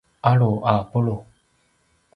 alu 0.29 0.51
a 0.73 0.75
pulu’ 0.89 1.15